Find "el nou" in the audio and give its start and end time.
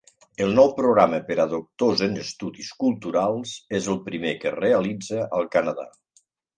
0.43-0.69